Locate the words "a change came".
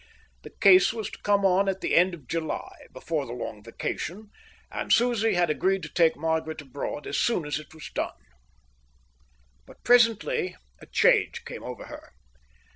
10.79-11.61